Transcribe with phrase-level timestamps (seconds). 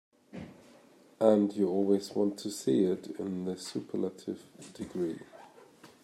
[1.19, 4.41] And you always want to see it in the superlative
[4.73, 5.19] degree.